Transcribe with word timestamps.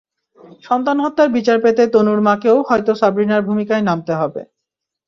সন্তান 0.63 0.97
হত্যার 1.03 1.29
বিচার 1.37 1.57
পেতে 1.63 1.83
তনুর 1.93 2.19
মাকেও 2.27 2.57
হয়তো 2.69 2.91
সাব্রিনার 3.01 3.41
ভূমিকায় 3.47 3.83
নামতে 3.89 4.13
হবে। 4.15 4.41